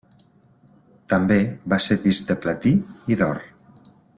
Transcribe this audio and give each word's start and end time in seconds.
També 1.13 1.37
va 1.73 1.79
ser 1.89 1.99
disc 2.07 2.33
de 2.33 2.39
platí 2.47 2.73
i 3.13 3.19
d'or. 3.21 3.45